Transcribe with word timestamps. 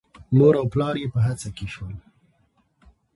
مور 0.37 0.53
او 0.59 0.65
پلار 0.73 0.95
یې 1.01 1.07
په 1.13 1.19
هڅه 1.25 1.49
کې 1.57 1.67
شول. 1.73 1.93